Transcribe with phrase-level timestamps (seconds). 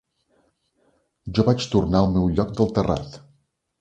[1.39, 3.19] Jo vaig tornar al meu lloc del terrat